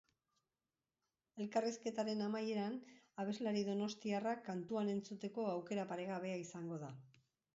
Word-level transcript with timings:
Elkarrizketaren 1.43 2.23
amaieran, 2.27 2.79
abeslari 3.23 3.61
donostiarra 3.69 4.33
kantuan 4.49 4.91
entzuteko 4.97 5.47
aukera 5.53 5.87
paregabea 5.95 6.41
izango 6.49 6.81
da. 6.87 6.93